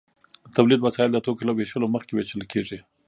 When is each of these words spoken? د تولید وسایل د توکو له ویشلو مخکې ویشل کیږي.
د 0.45 0.47
تولید 0.57 0.79
وسایل 0.81 1.11
د 1.13 1.17
توکو 1.25 1.47
له 1.47 1.53
ویشلو 1.55 1.93
مخکې 1.95 2.11
ویشل 2.13 2.43
کیږي. 2.51 2.79